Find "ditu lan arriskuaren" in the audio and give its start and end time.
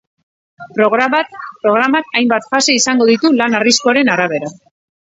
3.15-4.13